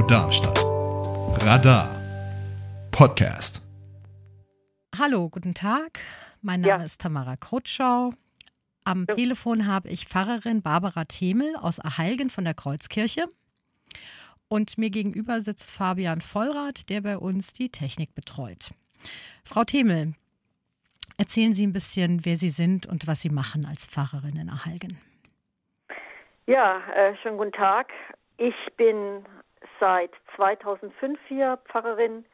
Radio 0.00 0.06
Darmstadt. 0.06 0.58
Radar 1.44 1.90
Podcast. 2.90 3.60
Hallo, 4.98 5.28
guten 5.28 5.52
Tag. 5.52 6.00
Mein 6.40 6.62
Name 6.62 6.78
Ja. 6.78 6.84
ist 6.84 7.02
Tamara 7.02 7.36
Krutschau. 7.36 8.14
Am 8.84 9.04
Ja. 9.06 9.14
Telefon 9.14 9.66
habe 9.66 9.90
ich 9.90 10.06
Pfarrerin 10.06 10.62
Barbara 10.62 11.04
Themel 11.04 11.54
aus 11.56 11.84
Ahalgen 11.84 12.30
von 12.30 12.44
der 12.44 12.54
Kreuzkirche. 12.54 13.26
Und 14.48 14.78
mir 14.78 14.88
gegenüber 14.88 15.42
sitzt 15.42 15.70
Fabian 15.70 16.22
Vollrath, 16.22 16.88
der 16.88 17.02
bei 17.02 17.18
uns 17.18 17.52
die 17.52 17.68
Technik 17.68 18.14
betreut. 18.14 18.70
Frau 19.44 19.64
Themel, 19.64 20.14
erzählen 21.18 21.52
Sie 21.52 21.66
ein 21.66 21.74
bisschen, 21.74 22.24
wer 22.24 22.38
Sie 22.38 22.50
sind 22.50 22.86
und 22.86 23.06
was 23.06 23.20
Sie 23.20 23.28
machen 23.30 23.66
als 23.66 23.84
Pfarrerin 23.84 24.36
in 24.36 24.48
Ahalgen. 24.48 24.98
Ja, 26.46 26.78
äh, 26.94 27.14
schönen 27.22 27.36
guten 27.36 27.52
Tag. 27.52 27.88
Ich 28.38 28.54
bin 28.78 29.24
seit 29.78 30.10
2005 30.36 31.18
hier 31.28 31.58
Pfarrerin 31.66 32.24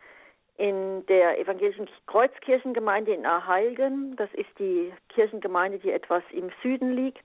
in 0.58 1.04
der 1.06 1.38
evangelischen 1.38 1.88
Kreuzkirchengemeinde 2.06 3.12
in 3.12 3.26
Aheilgen. 3.26 4.16
Das 4.16 4.32
ist 4.32 4.58
die 4.58 4.92
Kirchengemeinde, 5.08 5.78
die 5.78 5.90
etwas 5.90 6.22
im 6.30 6.50
Süden 6.62 6.92
liegt. 6.92 7.24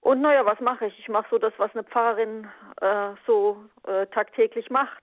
Und 0.00 0.20
naja, 0.20 0.44
was 0.44 0.60
mache 0.60 0.86
ich? 0.86 0.98
Ich 0.98 1.08
mache 1.08 1.26
so 1.30 1.38
das, 1.38 1.52
was 1.56 1.72
eine 1.72 1.82
Pfarrerin 1.82 2.46
äh, 2.80 3.10
so 3.26 3.64
äh, 3.86 4.06
tagtäglich 4.08 4.70
macht. 4.70 5.02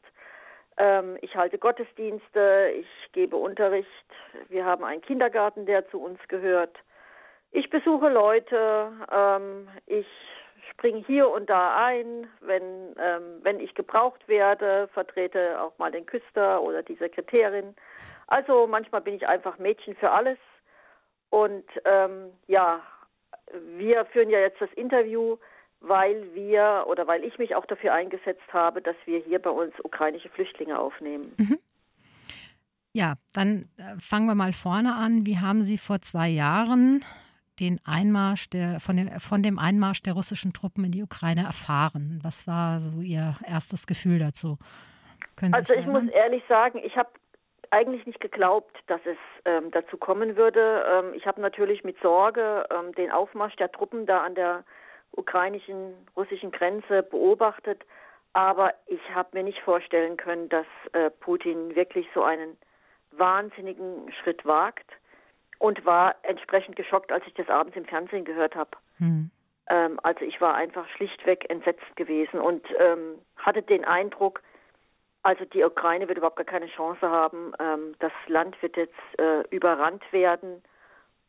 Ähm, 0.78 1.18
ich 1.22 1.36
halte 1.36 1.58
Gottesdienste, 1.58 2.72
ich 2.80 3.12
gebe 3.12 3.36
Unterricht. 3.36 3.90
Wir 4.48 4.66
haben 4.66 4.84
einen 4.84 5.02
Kindergarten, 5.02 5.66
der 5.66 5.90
zu 5.90 6.00
uns 6.00 6.20
gehört. 6.28 6.78
Ich 7.52 7.70
besuche 7.70 8.10
Leute, 8.10 8.92
ähm, 9.12 9.68
ich 9.88 10.08
springe 10.82 11.04
hier 11.06 11.30
und 11.30 11.48
da 11.48 11.86
ein, 11.86 12.28
wenn, 12.40 12.96
ähm, 13.00 13.40
wenn 13.44 13.60
ich 13.60 13.76
gebraucht 13.76 14.28
werde, 14.28 14.90
vertrete 14.94 15.62
auch 15.62 15.78
mal 15.78 15.92
den 15.92 16.08
Küster 16.08 16.62
oder 16.64 16.82
die 16.82 16.96
Sekretärin. 16.96 17.76
Also 18.26 18.66
manchmal 18.66 19.02
bin 19.02 19.14
ich 19.14 19.28
einfach 19.28 19.60
Mädchen 19.60 19.96
für 19.96 20.10
alles. 20.10 20.40
Und 21.30 21.66
ähm, 21.86 22.32
ja, 22.48 22.82
wir 23.78 24.06
führen 24.06 24.32
ja 24.32 24.40
jetzt 24.40 24.60
das 24.60 24.74
Interview, 24.74 25.38
weil 25.82 26.34
wir 26.34 26.86
oder 26.88 27.06
weil 27.06 27.24
ich 27.24 27.38
mich 27.38 27.54
auch 27.54 27.66
dafür 27.68 27.94
eingesetzt 27.94 28.52
habe, 28.52 28.82
dass 28.82 28.96
wir 29.06 29.20
hier 29.20 29.40
bei 29.40 29.52
uns 29.52 29.74
ukrainische 29.84 30.30
Flüchtlinge 30.30 30.80
aufnehmen. 30.80 31.36
Ja, 32.94 33.16
dann 33.34 33.70
äh, 33.78 34.00
fangen 34.00 34.26
wir 34.26 34.36
mal 34.36 34.52
vorne 34.52 34.96
an. 34.96 35.28
Wie 35.28 35.38
haben 35.38 35.62
Sie 35.62 35.78
vor 35.78 36.02
zwei 36.02 36.28
Jahren 36.28 37.06
den 37.62 37.80
Einmarsch 37.86 38.50
der, 38.50 38.80
von, 38.80 38.98
dem, 38.98 39.20
von 39.20 39.44
dem 39.44 39.60
Einmarsch 39.60 40.02
der 40.02 40.14
russischen 40.14 40.52
Truppen 40.52 40.84
in 40.84 40.92
die 40.92 41.04
Ukraine 41.04 41.44
erfahren? 41.44 42.20
Was 42.24 42.48
war 42.48 42.80
so 42.80 43.02
Ihr 43.02 43.36
erstes 43.48 43.86
Gefühl 43.86 44.18
dazu? 44.18 44.58
Können 45.38 45.54
Also 45.54 45.76
ich 45.76 45.86
muss 45.86 46.08
ehrlich 46.08 46.44
sagen, 46.50 46.82
ich 46.84 46.98
habe 46.98 47.10
eigentlich 47.70 48.06
nicht 48.08 48.20
geglaubt, 48.20 48.76
dass 48.88 49.00
es 49.06 49.18
ähm, 49.46 49.70
dazu 49.72 49.96
kommen 49.96 50.36
würde. 50.36 50.84
Ähm, 50.92 51.14
ich 51.14 51.26
habe 51.28 51.40
natürlich 51.40 51.84
mit 51.84 51.98
Sorge 52.02 52.66
ähm, 52.72 52.94
den 52.96 53.12
Aufmarsch 53.12 53.56
der 53.58 53.72
Truppen 53.72 54.08
da 54.08 54.24
an 54.24 54.36
der 54.36 54.64
ukrainischen, 55.12 55.94
russischen 56.16 56.52
Grenze 56.52 57.04
beobachtet. 57.04 57.86
Aber 58.34 58.74
ich 58.88 59.02
habe 59.14 59.30
mir 59.34 59.44
nicht 59.44 59.60
vorstellen 59.60 60.18
können, 60.18 60.50
dass 60.50 60.66
äh, 60.94 61.12
Putin 61.12 61.76
wirklich 61.76 62.08
so 62.14 62.24
einen 62.24 62.58
wahnsinnigen 63.12 64.12
Schritt 64.22 64.46
wagt 64.46 64.90
und 65.62 65.86
war 65.86 66.16
entsprechend 66.24 66.76
geschockt, 66.76 67.12
als 67.12 67.24
ich 67.28 67.36
das 67.36 67.48
abends 67.48 67.78
im 67.78 67.86
Fernsehen 67.86 68.26
gehört 68.26 68.56
habe. 68.56 68.72
Hm. 68.98 69.30
Ähm, 69.68 70.00
also 70.02 70.22
ich 70.26 70.42
war 70.42 70.56
einfach 70.56 70.90
schlichtweg 70.90 71.48
entsetzt 71.52 71.96
gewesen 71.96 72.40
und 72.40 72.66
ähm, 72.80 73.20
hatte 73.36 73.62
den 73.62 73.86
Eindruck, 73.86 74.42
also 75.22 75.46
die 75.46 75.64
Ukraine 75.64 76.08
wird 76.08 76.18
überhaupt 76.18 76.38
gar 76.38 76.46
keine 76.46 76.66
Chance 76.66 77.08
haben. 77.08 77.54
Ähm, 77.60 77.94
das 78.00 78.12
Land 78.28 78.60
wird 78.64 78.76
jetzt 78.76 79.20
äh, 79.20 79.42
überrannt 79.56 80.02
werden 80.12 80.64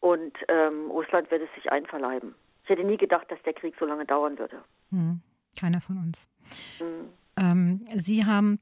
und 0.01 0.33
ähm, 0.49 0.91
Russland 0.91 1.31
wird 1.31 1.43
es 1.43 1.55
sich 1.55 1.71
einverleiben. 1.71 2.35
Ich 2.65 2.71
hätte 2.71 2.85
nie 2.85 2.97
gedacht, 2.97 3.31
dass 3.31 3.43
der 3.43 3.53
Krieg 3.53 3.75
so 3.79 3.85
lange 3.85 4.07
dauern 4.07 4.39
würde. 4.39 4.63
Hm. 4.89 5.21
Keiner 5.61 5.83
von 5.83 5.99
uns. 5.99 6.27
Hm. 6.79 7.11
Ähm, 7.37 7.81
Sie 7.97 8.25
haben 8.25 8.61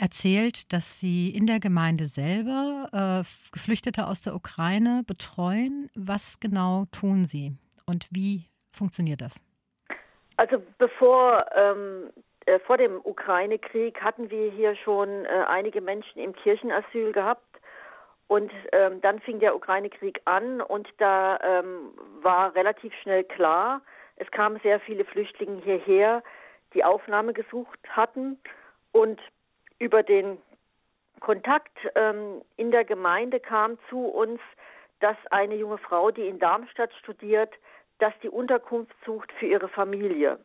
erzählt, 0.00 0.72
dass 0.72 1.00
Sie 1.00 1.30
in 1.30 1.46
der 1.46 1.60
Gemeinde 1.60 2.06
selber 2.06 2.88
äh, 2.92 3.52
Geflüchtete 3.52 4.06
aus 4.06 4.22
der 4.22 4.34
Ukraine 4.34 5.02
betreuen. 5.06 5.90
Was 5.94 6.40
genau 6.40 6.86
tun 6.92 7.26
Sie 7.26 7.52
und 7.86 8.06
wie 8.10 8.44
funktioniert 8.72 9.20
das? 9.20 9.42
Also 10.36 10.62
bevor 10.78 11.46
ähm, 11.54 12.10
äh, 12.46 12.58
vor 12.60 12.76
dem 12.76 13.00
Ukraine-Krieg 13.04 14.00
hatten 14.00 14.30
wir 14.30 14.50
hier 14.50 14.76
schon 14.76 15.24
äh, 15.24 15.44
einige 15.48 15.80
Menschen 15.80 16.18
im 16.18 16.34
Kirchenasyl 16.34 17.12
gehabt. 17.12 17.42
Und 18.26 18.50
ähm, 18.72 19.00
dann 19.02 19.20
fing 19.20 19.38
der 19.38 19.54
Ukraine-Krieg 19.54 20.22
an 20.24 20.60
und 20.60 20.88
da 20.98 21.38
ähm, 21.42 21.92
war 22.22 22.54
relativ 22.54 22.92
schnell 23.02 23.22
klar, 23.22 23.82
es 24.16 24.30
kamen 24.30 24.60
sehr 24.62 24.80
viele 24.80 25.04
Flüchtlinge 25.04 25.60
hierher, 25.62 26.22
die 26.72 26.84
Aufnahme 26.84 27.32
gesucht 27.32 27.78
hatten. 27.88 28.38
Und 28.92 29.20
über 29.78 30.02
den 30.02 30.38
Kontakt 31.20 31.76
ähm, 31.94 32.42
in 32.56 32.70
der 32.70 32.84
Gemeinde 32.84 33.40
kam 33.40 33.78
zu 33.88 34.06
uns, 34.06 34.40
dass 35.00 35.16
eine 35.30 35.54
junge 35.54 35.78
Frau, 35.78 36.10
die 36.10 36.28
in 36.28 36.38
Darmstadt 36.38 36.92
studiert, 36.94 37.52
dass 37.98 38.12
die 38.22 38.28
Unterkunft 38.28 38.94
sucht 39.04 39.30
für 39.32 39.46
ihre 39.46 39.68
Familie. 39.68 40.38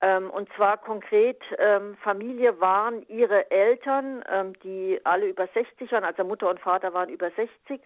Ähm, 0.00 0.30
und 0.30 0.52
zwar 0.54 0.78
konkret, 0.78 1.40
ähm, 1.58 1.96
Familie 2.02 2.60
waren 2.60 3.06
ihre 3.08 3.50
Eltern, 3.50 4.24
ähm, 4.30 4.52
die 4.60 5.00
alle 5.04 5.26
über 5.26 5.46
60 5.48 5.90
waren, 5.92 6.04
also 6.04 6.24
Mutter 6.24 6.50
und 6.50 6.60
Vater 6.60 6.92
waren 6.92 7.08
über 7.08 7.30
60 7.30 7.80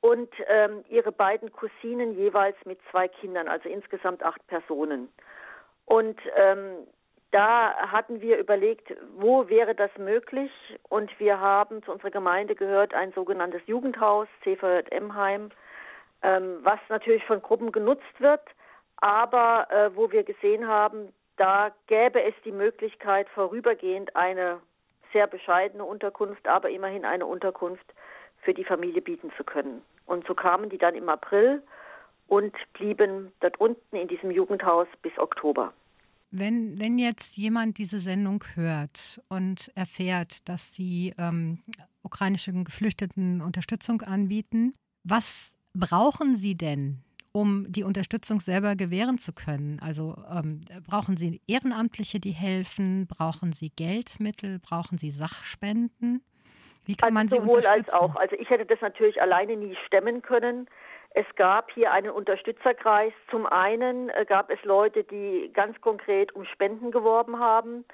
und 0.00 0.28
ähm, 0.48 0.84
ihre 0.88 1.12
beiden 1.12 1.52
Cousinen 1.52 2.14
jeweils 2.16 2.56
mit 2.64 2.78
zwei 2.90 3.08
Kindern, 3.08 3.48
also 3.48 3.68
insgesamt 3.68 4.22
acht 4.22 4.46
Personen. 4.48 5.08
Und 5.86 6.18
ähm, 6.36 6.86
da 7.32 7.74
hatten 7.90 8.20
wir 8.20 8.38
überlegt, 8.38 8.94
wo 9.16 9.48
wäre 9.48 9.74
das 9.74 9.90
möglich? 9.98 10.50
Und 10.88 11.10
wir 11.18 11.40
haben 11.40 11.82
zu 11.82 11.92
unserer 11.92 12.10
Gemeinde 12.10 12.54
gehört 12.54 12.94
ein 12.94 13.12
sogenanntes 13.12 13.62
Jugendhaus, 13.66 14.28
CVJ 14.42 14.90
Emheim, 14.90 15.50
ähm, 16.22 16.58
was 16.62 16.78
natürlich 16.88 17.24
von 17.24 17.42
Gruppen 17.42 17.72
genutzt 17.72 18.20
wird, 18.20 18.42
aber 18.98 19.66
äh, 19.70 19.94
wo 19.94 20.10
wir 20.10 20.22
gesehen 20.22 20.66
haben, 20.66 21.12
da 21.36 21.70
gäbe 21.86 22.22
es 22.22 22.34
die 22.44 22.52
Möglichkeit, 22.52 23.28
vorübergehend 23.30 24.16
eine 24.16 24.60
sehr 25.12 25.26
bescheidene 25.26 25.84
Unterkunft, 25.84 26.48
aber 26.48 26.70
immerhin 26.70 27.04
eine 27.04 27.26
Unterkunft 27.26 27.84
für 28.42 28.54
die 28.54 28.64
Familie 28.64 29.02
bieten 29.02 29.30
zu 29.36 29.44
können. 29.44 29.82
Und 30.06 30.26
so 30.26 30.34
kamen 30.34 30.70
die 30.70 30.78
dann 30.78 30.94
im 30.94 31.08
April 31.08 31.62
und 32.28 32.54
blieben 32.72 33.32
dort 33.40 33.58
unten 33.60 33.96
in 33.96 34.08
diesem 34.08 34.30
Jugendhaus 34.30 34.88
bis 35.02 35.16
Oktober. 35.18 35.72
Wenn, 36.30 36.78
wenn 36.78 36.98
jetzt 36.98 37.36
jemand 37.36 37.78
diese 37.78 38.00
Sendung 38.00 38.44
hört 38.54 39.20
und 39.28 39.70
erfährt, 39.74 40.48
dass 40.48 40.74
Sie 40.74 41.14
ähm, 41.18 41.62
ukrainischen 42.02 42.64
Geflüchteten 42.64 43.40
Unterstützung 43.40 44.02
anbieten, 44.02 44.74
was 45.04 45.56
brauchen 45.72 46.36
Sie 46.36 46.56
denn, 46.56 47.04
um 47.32 47.70
die 47.70 47.84
Unterstützung 47.84 48.40
selber 48.40 48.74
gewähren 48.76 49.18
zu 49.18 49.32
können? 49.32 49.78
Also 49.80 50.16
ähm, 50.30 50.60
brauchen 50.84 51.16
Sie 51.16 51.40
Ehrenamtliche, 51.46 52.18
die 52.18 52.32
helfen? 52.32 53.06
Brauchen 53.06 53.52
Sie 53.52 53.70
Geldmittel? 53.70 54.58
Brauchen 54.58 54.98
Sie 54.98 55.10
Sachspenden? 55.10 56.22
Wie 56.86 56.94
kann 56.94 57.12
man 57.12 57.26
also 57.26 57.36
sie 57.36 57.42
sowohl 57.42 57.56
unterstützen? 57.58 57.94
als 57.94 57.94
auch. 57.94 58.16
Also 58.16 58.36
ich 58.36 58.48
hätte 58.48 58.64
das 58.64 58.80
natürlich 58.80 59.20
alleine 59.20 59.56
nie 59.56 59.76
stemmen 59.86 60.22
können. 60.22 60.68
Es 61.18 61.24
gab 61.36 61.70
hier 61.70 61.92
einen 61.92 62.10
Unterstützerkreis. 62.10 63.14
Zum 63.30 63.46
einen 63.46 64.10
äh, 64.10 64.26
gab 64.26 64.50
es 64.50 64.62
Leute, 64.64 65.02
die 65.02 65.50
ganz 65.54 65.80
konkret 65.80 66.36
um 66.36 66.44
Spenden 66.44 66.90
geworben 66.90 67.38
haben. 67.38 67.86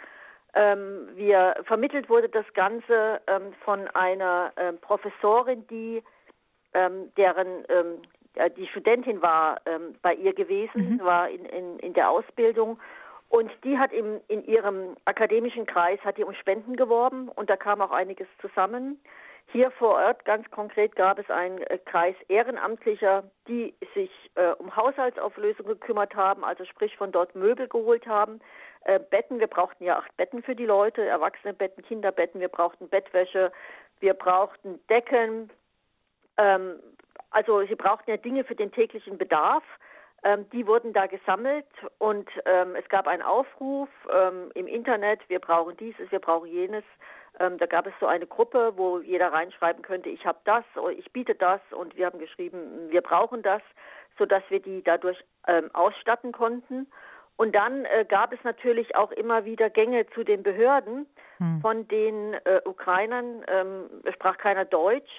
Ähm, 0.55 1.09
wir 1.15 1.55
vermittelt 1.63 2.09
wurde 2.09 2.29
das 2.29 2.45
Ganze 2.55 3.21
ähm, 3.29 3.53
von 3.65 3.87
einer 3.95 4.53
ähm, 4.57 4.77
Professorin, 4.79 5.65
die 5.69 6.03
ähm, 6.75 7.13
deren 7.17 7.65
ähm, 7.69 8.03
ja, 8.35 8.49
die 8.49 8.67
Studentin 8.67 9.23
war 9.23 9.61
ähm, 9.67 9.95
bei 10.03 10.15
ihr 10.15 10.35
gewesen, 10.35 11.01
war 11.05 11.29
in, 11.29 11.45
in, 11.45 11.79
in 11.79 11.93
der 11.95 12.11
Ausbildung 12.11 12.81
und 13.29 13.53
die 13.63 13.79
hat 13.79 13.93
im, 13.93 14.21
in 14.27 14.45
ihrem 14.47 14.97
akademischen 15.05 15.65
Kreis 15.65 16.01
hat 16.01 16.19
die 16.19 16.25
um 16.25 16.35
Spenden 16.35 16.75
geworben 16.75 17.29
und 17.29 17.49
da 17.49 17.57
kam 17.57 17.83
auch 17.83 17.93
einiges 17.93 18.27
zusammen. 18.41 18.99
Hier 19.49 19.71
vor 19.73 19.97
Ort 19.97 20.25
ganz 20.25 20.51
konkret 20.51 20.97
gab 20.97 21.19
es 21.19 21.29
einen 21.29 21.59
äh, 21.59 21.79
Kreis 21.79 22.15
Ehrenamtlicher, 22.29 23.25
die 23.49 23.75
sich 23.95 24.11
äh, 24.35 24.53
um 24.53 24.75
Haushaltsauflösung 24.75 25.67
gekümmert 25.67 26.15
haben, 26.15 26.43
also 26.43 26.65
sprich 26.65 26.97
von 26.97 27.13
dort 27.13 27.35
Möbel 27.35 27.69
geholt 27.69 28.07
haben, 28.07 28.41
äh, 28.85 28.99
Betten, 28.99 29.41
wir 29.41 29.47
brauchten 29.47 29.85
ja 29.85 29.99
acht 29.99 30.17
Betten 30.17 30.43
für 30.43 30.57
die 30.57 30.65
Leute, 30.65 31.05
Erwachsenenbetten, 31.05 31.85
Kinderbetten, 31.85 32.41
wir 32.41 32.49
brauchten 32.49 32.89
Bettwäsche, 32.89 33.53
wir 34.01 34.15
brauchten 34.15 34.81
Decken, 34.89 35.51
ähm, 36.39 36.81
also 37.31 37.65
sie 37.67 37.75
brauchten 37.75 38.11
ja 38.11 38.17
Dinge 38.17 38.45
für 38.45 38.55
den 38.55 38.73
täglichen 38.73 39.19
Bedarf. 39.19 39.65
Ähm, 40.25 40.49
die 40.51 40.67
wurden 40.67 40.93
da 40.93 41.07
gesammelt 41.07 41.67
und 41.99 42.29
ähm, 42.47 42.77
es 42.77 42.89
gab 42.89 43.09
einen 43.09 43.23
Aufruf 43.23 43.89
ähm, 44.13 44.53
im 44.55 44.69
Internet, 44.69 45.21
wir 45.29 45.41
brauchen 45.41 45.77
dieses, 45.77 46.13
wir 46.13 46.21
brauchen 46.21 46.49
jenes. 46.49 46.85
Ähm, 47.41 47.59
da 47.59 47.67
gab 47.67 47.89
es 47.89 47.93
so 47.99 48.07
eine 48.07 48.27
Gruppe, 48.27 48.75
wo 48.77 49.01
jeder 49.01 49.33
reinschreiben 49.33 49.83
könnte, 49.83 50.11
ich 50.11 50.25
habe 50.25 50.39
das 50.45 50.65
oder 50.77 50.93
ich 50.93 51.11
biete 51.13 51.35
das 51.35 51.61
und 51.73 51.97
wir 51.97 52.07
haben 52.07 52.21
geschrieben, 52.21 52.89
wir 52.91 53.01
brauchen 53.01 53.43
das, 53.43 53.63
sodass 54.17 54.45
wir 54.49 54.61
die 54.61 54.83
dadurch 54.85 55.19
ähm, 55.49 55.71
ausstatten 55.73 56.31
konnten. 56.31 56.87
Und 57.37 57.57
dann 57.57 57.87
äh, 57.87 58.05
gab 58.09 58.33
es 58.33 58.39
natürlich 58.45 58.95
auch 58.95 59.11
immer 59.11 59.45
wieder 59.45 59.71
Gänge 59.71 60.07
zu 60.11 60.23
den 60.23 60.45
Behörden 60.45 61.07
hm. 61.39 61.61
von 61.63 61.89
den 61.89 62.35
äh, 62.45 62.61
Ukrainern. 62.65 63.43
Ähm, 63.49 63.91
sprach 64.15 64.39
keiner 64.39 64.67
Deutsch. 64.67 65.11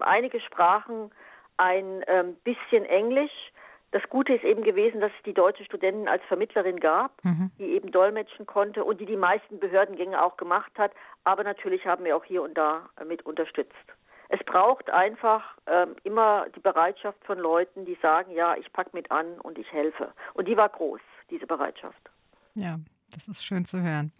Einige 0.00 0.40
sprachen 0.40 1.12
ein 1.58 2.02
ähm, 2.08 2.36
bisschen 2.42 2.84
Englisch. 2.86 3.52
Das 3.94 4.02
Gute 4.10 4.34
ist 4.34 4.42
eben 4.42 4.64
gewesen, 4.64 5.00
dass 5.00 5.12
es 5.16 5.22
die 5.22 5.32
deutsche 5.32 5.64
Studentin 5.64 6.08
als 6.08 6.20
Vermittlerin 6.24 6.80
gab, 6.80 7.24
mhm. 7.24 7.52
die 7.60 7.76
eben 7.76 7.92
dolmetschen 7.92 8.44
konnte 8.44 8.82
und 8.82 9.00
die 9.00 9.06
die 9.06 9.16
meisten 9.16 9.60
Behördengänge 9.60 10.20
auch 10.20 10.36
gemacht 10.36 10.72
hat. 10.76 10.90
Aber 11.22 11.44
natürlich 11.44 11.86
haben 11.86 12.04
wir 12.04 12.16
auch 12.16 12.24
hier 12.24 12.42
und 12.42 12.58
da 12.58 12.90
mit 13.06 13.24
unterstützt. 13.24 13.86
Es 14.30 14.40
braucht 14.46 14.90
einfach 14.90 15.44
ähm, 15.68 15.94
immer 16.02 16.46
die 16.56 16.58
Bereitschaft 16.58 17.24
von 17.24 17.38
Leuten, 17.38 17.84
die 17.84 17.96
sagen, 18.02 18.32
ja, 18.32 18.56
ich 18.56 18.72
packe 18.72 18.90
mit 18.94 19.12
an 19.12 19.38
und 19.44 19.58
ich 19.58 19.70
helfe. 19.70 20.12
Und 20.32 20.48
die 20.48 20.56
war 20.56 20.70
groß, 20.70 21.00
diese 21.30 21.46
Bereitschaft. 21.46 22.10
Ja, 22.56 22.80
das 23.14 23.28
ist 23.28 23.44
schön 23.44 23.64
zu 23.64 23.80
hören. 23.80 24.10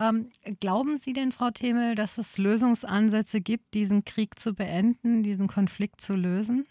Ähm, 0.00 0.28
glauben 0.60 0.98
Sie 0.98 1.14
denn, 1.14 1.32
Frau 1.32 1.50
Themel, 1.50 1.94
dass 1.94 2.18
es 2.18 2.36
Lösungsansätze 2.36 3.40
gibt, 3.40 3.72
diesen 3.72 4.04
Krieg 4.04 4.38
zu 4.38 4.54
beenden, 4.54 5.22
diesen 5.22 5.48
Konflikt 5.48 6.02
zu 6.02 6.14
lösen? 6.14 6.66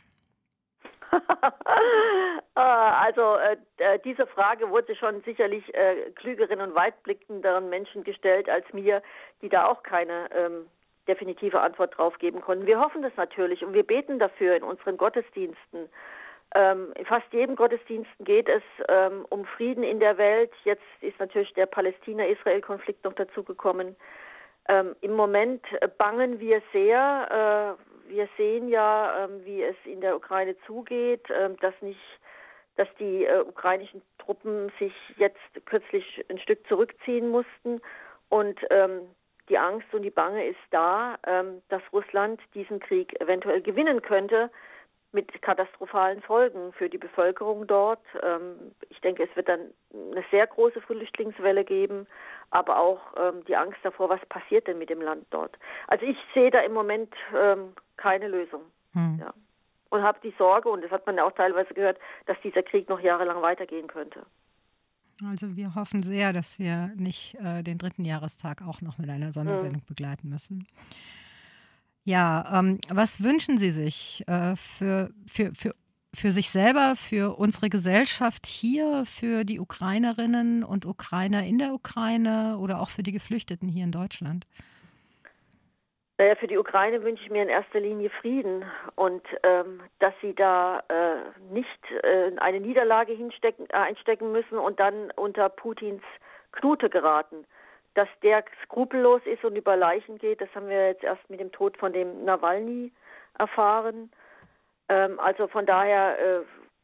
Ah, 2.55 3.01
also 3.03 3.37
äh, 3.37 3.55
äh, 3.77 3.99
diese 4.03 4.27
Frage 4.27 4.69
wurde 4.69 4.93
schon 4.95 5.21
sicherlich 5.21 5.73
äh, 5.73 6.11
klügeren 6.15 6.59
und 6.59 6.75
weitblickenderen 6.75 7.69
Menschen 7.69 8.03
gestellt 8.03 8.49
als 8.49 8.65
mir, 8.73 9.01
die 9.41 9.47
da 9.47 9.67
auch 9.67 9.83
keine 9.83 10.29
ähm, 10.35 10.67
definitive 11.07 11.61
Antwort 11.61 11.97
drauf 11.97 12.17
geben 12.19 12.41
konnten. 12.41 12.65
Wir 12.65 12.79
hoffen 12.79 13.03
das 13.03 13.15
natürlich 13.15 13.63
und 13.63 13.73
wir 13.73 13.83
beten 13.83 14.19
dafür 14.19 14.55
in 14.57 14.63
unseren 14.63 14.97
Gottesdiensten. 14.97 15.87
Ähm, 16.53 16.91
in 16.95 17.05
fast 17.05 17.31
jedem 17.31 17.55
Gottesdienst 17.55 18.11
geht 18.19 18.49
es 18.49 18.63
ähm, 18.89 19.25
um 19.29 19.45
Frieden 19.45 19.83
in 19.83 20.01
der 20.01 20.17
Welt. 20.17 20.51
Jetzt 20.65 20.83
ist 20.99 21.17
natürlich 21.19 21.53
der 21.53 21.67
Palästina-Israel-Konflikt 21.67 23.05
noch 23.05 23.13
dazugekommen. 23.13 23.95
Ähm, 24.67 24.93
Im 24.99 25.15
Moment 25.15 25.63
bangen 25.97 26.41
wir 26.41 26.61
sehr. 26.73 27.77
Äh, 27.79 27.90
wir 28.11 28.27
sehen 28.37 28.67
ja, 28.67 29.25
ähm, 29.25 29.43
wie 29.45 29.63
es 29.63 29.75
in 29.85 30.01
der 30.01 30.15
Ukraine 30.15 30.55
zugeht, 30.67 31.25
ähm, 31.29 31.55
dass 31.61 31.73
nicht, 31.81 31.99
dass 32.75 32.87
die 32.99 33.25
äh, 33.25 33.41
ukrainischen 33.41 34.01
Truppen 34.19 34.71
sich 34.79 34.93
jetzt 35.17 35.39
kürzlich 35.65 36.23
ein 36.29 36.37
Stück 36.39 36.67
zurückziehen 36.67 37.29
mussten 37.29 37.81
und 38.29 38.59
ähm, 38.69 39.01
die 39.49 39.57
Angst 39.57 39.87
und 39.93 40.03
die 40.03 40.11
Bange 40.11 40.45
ist 40.45 40.59
da, 40.69 41.17
dass 41.67 41.81
Russland 41.91 42.39
diesen 42.53 42.79
Krieg 42.79 43.19
eventuell 43.19 43.61
gewinnen 43.61 44.01
könnte 44.01 44.49
mit 45.11 45.41
katastrophalen 45.41 46.21
Folgen 46.21 46.71
für 46.71 46.87
die 46.87 46.99
Bevölkerung 46.99 47.67
dort. 47.67 47.99
Ich 48.87 49.01
denke, 49.01 49.23
es 49.23 49.35
wird 49.35 49.49
dann 49.49 49.73
eine 49.93 50.23
sehr 50.31 50.47
große 50.47 50.79
Flüchtlingswelle 50.79 51.65
geben, 51.65 52.07
aber 52.51 52.79
auch 52.79 53.01
die 53.45 53.57
Angst 53.57 53.79
davor, 53.83 54.07
was 54.07 54.25
passiert 54.27 54.67
denn 54.67 54.77
mit 54.77 54.89
dem 54.89 55.01
Land 55.01 55.25
dort. 55.31 55.57
Also 55.87 56.05
ich 56.05 56.17
sehe 56.33 56.51
da 56.51 56.59
im 56.59 56.71
Moment 56.71 57.13
keine 58.01 58.27
Lösung. 58.27 58.61
Hm. 58.93 59.19
Ja. 59.19 59.33
Und 59.89 60.03
habe 60.03 60.19
die 60.23 60.33
Sorge, 60.37 60.69
und 60.69 60.83
das 60.83 60.91
hat 60.91 61.05
man 61.05 61.17
ja 61.17 61.23
auch 61.25 61.33
teilweise 61.33 61.73
gehört, 61.73 61.97
dass 62.25 62.37
dieser 62.43 62.63
Krieg 62.63 62.87
noch 62.89 62.99
jahrelang 62.99 63.41
weitergehen 63.41 63.87
könnte. 63.87 64.25
Also 65.23 65.55
wir 65.55 65.75
hoffen 65.75 66.01
sehr, 66.01 66.33
dass 66.33 66.57
wir 66.57 66.91
nicht 66.95 67.35
äh, 67.35 67.61
den 67.61 67.77
dritten 67.77 68.05
Jahrestag 68.05 68.61
auch 68.63 68.81
noch 68.81 68.97
mit 68.97 69.09
einer 69.09 69.31
Sondersendung 69.31 69.81
hm. 69.81 69.87
begleiten 69.87 70.29
müssen. 70.29 70.67
Ja, 72.03 72.59
ähm, 72.59 72.79
was 72.89 73.21
wünschen 73.21 73.59
Sie 73.59 73.71
sich 73.71 74.23
äh, 74.27 74.55
für, 74.55 75.11
für, 75.27 75.53
für, 75.53 75.75
für 76.13 76.31
sich 76.31 76.49
selber, 76.49 76.95
für 76.95 77.37
unsere 77.37 77.69
Gesellschaft 77.69 78.47
hier, 78.47 79.03
für 79.05 79.43
die 79.43 79.59
Ukrainerinnen 79.59 80.63
und 80.63 80.85
Ukrainer 80.87 81.45
in 81.45 81.59
der 81.59 81.73
Ukraine 81.73 82.57
oder 82.57 82.81
auch 82.81 82.89
für 82.89 83.03
die 83.03 83.11
Geflüchteten 83.11 83.69
hier 83.69 83.83
in 83.83 83.91
Deutschland? 83.91 84.47
Naja, 86.21 86.35
für 86.35 86.45
die 86.45 86.59
Ukraine 86.59 87.01
wünsche 87.01 87.23
ich 87.23 87.31
mir 87.31 87.41
in 87.41 87.49
erster 87.49 87.79
Linie 87.79 88.11
Frieden 88.11 88.63
und 88.95 89.23
ähm, 89.41 89.81
dass 89.97 90.13
sie 90.21 90.35
da 90.35 90.83
äh, 90.87 91.15
nicht 91.51 91.91
äh, 92.03 92.31
eine 92.37 92.59
Niederlage 92.59 93.11
hinstecken, 93.13 93.65
äh, 93.71 93.73
einstecken 93.73 94.31
müssen 94.31 94.59
und 94.59 94.79
dann 94.79 95.09
unter 95.15 95.49
Putins 95.49 96.03
Knute 96.51 96.91
geraten. 96.91 97.47
Dass 97.95 98.07
der 98.21 98.43
skrupellos 98.65 99.23
ist 99.25 99.43
und 99.43 99.55
über 99.55 99.75
Leichen 99.75 100.19
geht, 100.19 100.41
das 100.41 100.49
haben 100.53 100.69
wir 100.69 100.89
jetzt 100.89 101.03
erst 101.03 101.27
mit 101.27 101.39
dem 101.39 101.51
Tod 101.51 101.75
von 101.77 101.91
dem 101.91 102.23
Nawalny 102.23 102.91
erfahren. 103.39 104.11
Ähm, 104.89 105.19
also 105.19 105.47
von 105.47 105.65
daher 105.65 106.19
äh, 106.19 106.41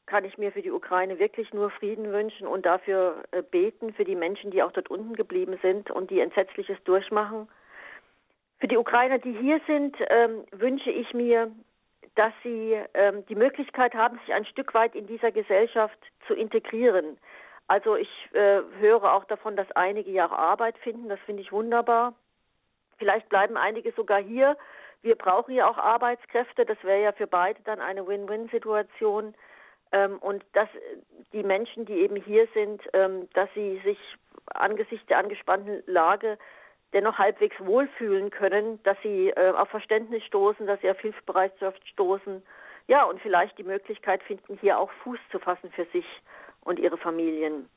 kann 0.07 0.25
ich 0.25 0.39
mir 0.39 0.51
für 0.51 0.63
die 0.63 0.71
Ukraine 0.71 1.19
wirklich 1.19 1.53
nur 1.53 1.69
Frieden 1.69 2.11
wünschen 2.11 2.47
und 2.47 2.65
dafür 2.65 3.23
äh, 3.29 3.43
beten, 3.43 3.93
für 3.93 4.03
die 4.03 4.15
Menschen, 4.15 4.49
die 4.49 4.63
auch 4.63 4.71
dort 4.71 4.89
unten 4.89 5.13
geblieben 5.13 5.59
sind 5.61 5.91
und 5.91 6.09
die 6.09 6.21
Entsetzliches 6.21 6.83
durchmachen. 6.85 7.47
Für 8.59 8.67
die 8.67 8.77
Ukrainer, 8.77 9.19
die 9.19 9.33
hier 9.33 9.61
sind, 9.67 9.95
ähm, 10.09 10.43
wünsche 10.51 10.89
ich 10.89 11.13
mir, 11.13 11.51
dass 12.15 12.33
sie 12.43 12.75
ähm, 12.95 13.25
die 13.27 13.35
Möglichkeit 13.35 13.93
haben, 13.93 14.17
sich 14.19 14.33
ein 14.33 14.45
Stück 14.45 14.73
weit 14.73 14.95
in 14.95 15.05
dieser 15.05 15.31
Gesellschaft 15.31 15.99
zu 16.25 16.33
integrieren. 16.33 17.17
Also 17.67 17.95
ich 17.95 18.09
äh, 18.33 18.61
höre 18.79 19.13
auch 19.13 19.25
davon, 19.25 19.55
dass 19.55 19.69
einige 19.73 20.09
ja 20.09 20.25
auch 20.25 20.31
Arbeit 20.31 20.77
finden. 20.79 21.09
Das 21.09 21.19
finde 21.25 21.43
ich 21.43 21.51
wunderbar. 21.51 22.13
Vielleicht 22.97 23.29
bleiben 23.29 23.57
einige 23.57 23.91
sogar 23.91 24.21
hier. 24.21 24.57
Wir 25.03 25.15
brauchen 25.15 25.53
ja 25.53 25.69
auch 25.69 25.77
Arbeitskräfte. 25.77 26.65
Das 26.65 26.81
wäre 26.83 27.03
ja 27.03 27.11
für 27.11 27.27
beide 27.27 27.61
dann 27.63 27.79
eine 27.79 28.07
Win-Win-Situation. 28.07 29.35
Ähm, 29.91 30.17
und 30.19 30.43
dass 30.53 30.69
die 31.33 31.43
Menschen, 31.43 31.85
die 31.85 31.99
eben 31.99 32.15
hier 32.15 32.47
sind, 32.53 32.81
ähm, 32.93 33.29
dass 33.33 33.49
sie 33.53 33.79
sich 33.83 33.99
angesichts 34.53 35.05
der 35.07 35.19
angespannten 35.19 35.83
Lage 35.85 36.39
dennoch 36.93 37.17
halbwegs 37.17 37.55
wohlfühlen 37.59 38.29
können, 38.29 38.81
dass 38.83 38.97
sie 39.03 39.29
äh, 39.29 39.51
auf 39.51 39.69
Verständnis 39.69 40.23
stoßen, 40.23 40.67
dass 40.67 40.79
sie 40.81 40.89
auf 40.89 40.99
Hilfsbereitschaft 40.99 41.87
stoßen. 41.89 42.41
Ja, 42.87 43.03
und 43.03 43.21
vielleicht 43.21 43.57
die 43.57 43.63
Möglichkeit 43.63 44.23
finden, 44.23 44.57
hier 44.61 44.79
auch 44.79 44.91
Fuß 45.03 45.19
zu 45.31 45.39
fassen 45.39 45.71
für 45.71 45.85
sich 45.85 46.05
und 46.61 46.79
ihre 46.79 46.97
Familien. 46.97 47.69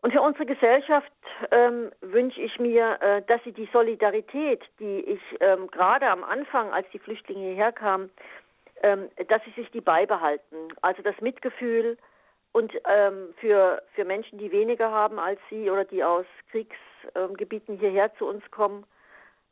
Und 0.00 0.12
für 0.12 0.22
unsere 0.22 0.46
Gesellschaft 0.46 1.10
ähm, 1.50 1.90
wünsche 2.00 2.40
ich 2.40 2.58
mir, 2.58 3.00
äh, 3.00 3.22
dass 3.22 3.42
sie 3.44 3.52
die 3.52 3.68
Solidarität, 3.72 4.62
die 4.78 5.00
ich 5.00 5.20
ähm, 5.40 5.68
gerade 5.68 6.08
am 6.08 6.22
Anfang, 6.22 6.72
als 6.72 6.88
die 6.90 7.00
Flüchtlinge 7.00 7.48
hierher 7.48 7.72
kamen, 7.72 8.10
ähm, 8.82 9.08
dass 9.28 9.42
sie 9.44 9.50
sich 9.60 9.70
die 9.72 9.80
beibehalten. 9.80 10.56
Also 10.82 11.02
das 11.02 11.20
Mitgefühl 11.20 11.98
und 12.52 12.72
ähm, 12.86 13.34
für, 13.40 13.82
für 13.94 14.04
Menschen, 14.04 14.38
die 14.38 14.50
weniger 14.50 14.90
haben 14.90 15.18
als 15.18 15.40
sie 15.50 15.70
oder 15.70 15.84
die 15.84 16.02
aus 16.02 16.26
Kriegs 16.50 16.76
ähm, 17.14 17.36
Gebieten 17.36 17.78
hierher 17.78 18.14
zu 18.16 18.26
uns 18.26 18.42
kommen, 18.50 18.84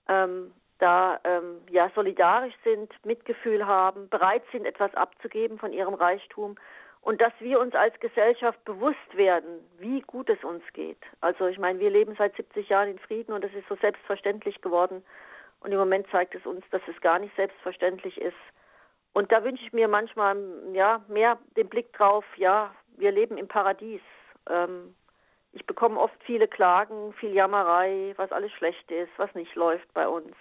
ähm, 0.09 0.53
da 0.79 1.21
ähm, 1.25 1.61
ja 1.71 1.91
solidarisch 1.95 2.55
sind, 2.65 2.93
Mitgefühl 3.05 3.67
haben, 3.67 4.09
bereit 4.09 4.43
sind, 4.53 4.67
etwas 4.67 4.95
abzugeben 4.95 5.59
von 5.59 5.73
ihrem 5.73 5.95
Reichtum 5.95 6.57
und 7.01 7.21
dass 7.21 7.33
wir 7.39 7.61
uns 7.61 7.75
als 7.75 7.99
Gesellschaft 8.01 8.63
bewusst 8.65 9.17
werden, 9.17 9.61
wie 9.79 10.01
gut 10.01 10.29
es 10.29 10.43
uns 10.43 10.63
geht. 10.73 10.99
Also 11.21 11.47
ich 11.47 11.59
meine, 11.59 11.79
wir 11.79 11.91
leben 11.91 12.15
seit 12.19 12.35
70 12.35 12.69
Jahren 12.69 12.91
in 12.91 12.99
Frieden 12.99 13.33
und 13.33 13.45
es 13.45 13.55
ist 13.55 13.69
so 13.69 13.77
selbstverständlich 13.77 14.61
geworden 14.61 15.05
und 15.61 15.73
im 15.73 15.79
Moment 15.79 16.07
zeigt 16.11 16.35
es 16.35 16.45
uns, 16.45 16.65
dass 16.71 16.83
es 16.89 17.01
gar 17.01 17.19
nicht 17.19 17.35
selbstverständlich 17.37 18.21
ist. 18.21 18.37
Und 19.13 19.33
da 19.33 19.43
wünsche 19.45 19.65
ich 19.65 19.73
mir 19.73 19.89
manchmal 19.89 20.37
ja 20.75 21.01
mehr 21.09 21.39
den 21.57 21.69
Blick 21.69 21.93
drauf, 21.95 22.25
ja, 22.37 22.75
wir 22.99 23.13
leben 23.13 23.39
im 23.39 23.49
Paradies. 23.49 24.01
Ähm, 24.49 24.95
ich 25.53 25.65
bekomme 25.67 25.99
oft 25.99 26.17
viele 26.25 26.49
Klagen, 26.49 27.13
viel 27.15 27.33
Jammerei, 27.33 28.13
was 28.17 28.31
alles 28.33 28.53
schlecht 28.53 28.91
ist, 28.91 29.11
was 29.17 29.35
nicht 29.35 29.55
läuft 29.55 29.93
bei 29.95 30.07
uns. 30.07 30.35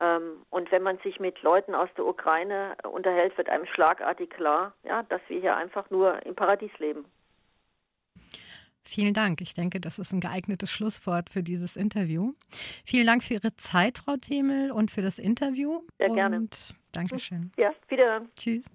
Ähm, 0.00 0.44
und 0.50 0.70
wenn 0.70 0.82
man 0.82 0.98
sich 0.98 1.20
mit 1.20 1.40
Leuten 1.42 1.74
aus 1.74 1.88
der 1.96 2.04
Ukraine 2.04 2.76
unterhält, 2.82 3.36
wird 3.38 3.48
einem 3.48 3.66
schlagartig 3.66 4.30
klar, 4.30 4.74
ja, 4.82 5.02
dass 5.04 5.20
wir 5.28 5.40
hier 5.40 5.56
einfach 5.56 5.88
nur 5.90 6.24
im 6.26 6.34
Paradies 6.34 6.76
leben. 6.78 7.04
Vielen 8.86 9.14
Dank. 9.14 9.40
Ich 9.40 9.54
denke, 9.54 9.80
das 9.80 9.98
ist 9.98 10.12
ein 10.12 10.20
geeignetes 10.20 10.70
Schlusswort 10.70 11.30
für 11.30 11.42
dieses 11.42 11.74
Interview. 11.74 12.34
Vielen 12.84 13.06
Dank 13.06 13.24
für 13.24 13.34
Ihre 13.34 13.56
Zeit, 13.56 13.98
Frau 13.98 14.16
Themel, 14.16 14.72
und 14.72 14.90
für 14.90 15.00
das 15.00 15.18
Interview. 15.18 15.80
Sehr 15.96 16.10
gerne. 16.10 16.36
Und 16.36 16.74
Dankeschön. 16.92 17.50
Ja, 17.56 17.72
wiederhören. 17.88 18.28
Tschüss. 18.36 18.62